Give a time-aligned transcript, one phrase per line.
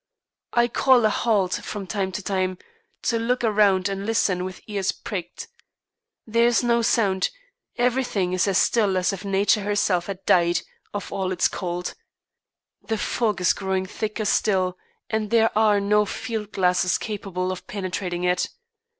[0.53, 2.57] I call a halt from time to time
[3.03, 5.47] to look around and listen with ears pricked.
[6.25, 7.29] There is no sound;
[7.77, 10.61] everything is as still as if Nature herself had died
[10.91, 11.93] of all this cold.
[12.81, 14.75] The fog is growing thicker still,
[15.07, 18.49] and there are no field glasses capable of penetrating it.